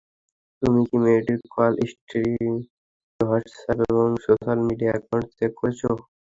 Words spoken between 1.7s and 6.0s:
History, WhatsApp এবং social media account check করেছ?